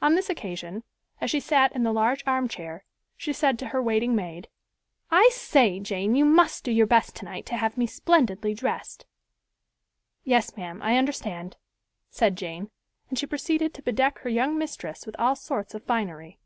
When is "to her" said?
3.58-3.82